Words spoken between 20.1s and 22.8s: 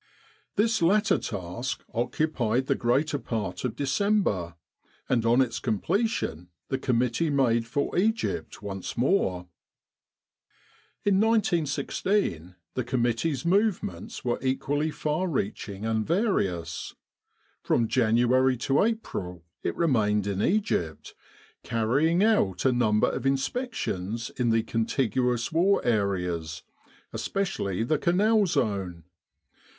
in Egypt, carrying out a